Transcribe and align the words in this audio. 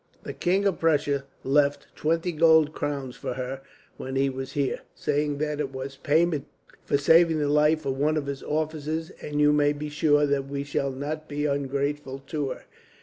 "The 0.23 0.33
King 0.33 0.65
of 0.65 0.79
Prussia 0.79 1.25
left 1.43 1.85
twenty 1.95 2.31
gold 2.31 2.73
crowns 2.73 3.15
for 3.15 3.35
her, 3.35 3.61
when 3.97 4.15
he 4.15 4.31
was 4.31 4.53
here, 4.53 4.79
saying 4.95 5.37
that 5.37 5.59
it 5.59 5.71
was 5.71 5.95
payment 5.95 6.47
for 6.83 6.97
saving 6.97 7.37
the 7.37 7.47
life 7.47 7.85
of 7.85 7.99
one 7.99 8.17
of 8.17 8.25
his 8.25 8.41
officers; 8.41 9.11
and 9.21 9.39
you 9.39 9.53
may 9.53 9.73
be 9.73 9.89
sure 9.89 10.25
that 10.25 10.47
we 10.47 10.63
shall 10.63 10.89
not 10.89 11.29
be 11.29 11.45
ungrateful 11.45 12.17
to 12.29 12.49
her. 12.49 12.63